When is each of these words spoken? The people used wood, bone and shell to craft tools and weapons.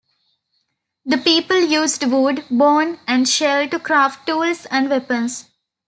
The 1.05 1.19
people 1.19 1.59
used 1.61 2.03
wood, 2.07 2.43
bone 2.49 2.97
and 3.05 3.29
shell 3.29 3.69
to 3.69 3.77
craft 3.77 4.25
tools 4.25 4.65
and 4.71 4.89
weapons. 4.89 5.45